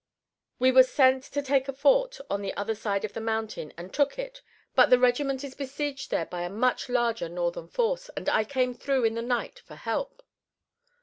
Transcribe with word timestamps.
We 0.57 0.71
were 0.71 0.81
sent 0.81 1.21
to 1.25 1.43
take 1.43 1.67
a 1.67 1.73
fort 1.73 2.17
on 2.27 2.41
the 2.41 2.55
other 2.55 2.73
side 2.73 3.05
of 3.05 3.13
the 3.13 3.21
mountain 3.21 3.71
and 3.77 3.93
took 3.93 4.17
it, 4.17 4.41
but 4.73 4.89
the 4.89 4.97
regiment 4.97 5.43
is 5.43 5.53
besieged 5.53 6.09
there 6.09 6.25
by 6.25 6.41
a 6.41 6.49
much 6.49 6.89
larger 6.89 7.29
Northern 7.29 7.67
force, 7.67 8.09
and 8.17 8.27
I 8.27 8.43
came 8.43 8.73
through 8.73 9.03
in 9.05 9.13
the 9.13 9.21
night 9.21 9.59
for 9.59 9.75
help." 9.75 10.23